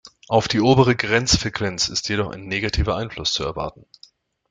Auf 0.27 0.47
die 0.47 0.61
obere 0.61 0.95
Grenzfrequenz 0.95 1.87
ist 1.89 2.09
jedoch 2.09 2.31
ein 2.31 2.47
negativer 2.47 2.95
Einfluss 2.95 3.33
zu 3.33 3.43
erwarten. 3.43 3.85